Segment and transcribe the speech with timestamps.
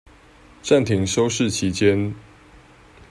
[0.63, 2.15] 暫停收視期間